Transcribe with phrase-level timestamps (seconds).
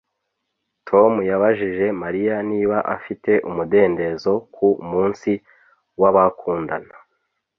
[0.89, 5.31] Tom yabajije Mariya niba afite umudendezo ku munsi
[6.01, 6.95] wabakundana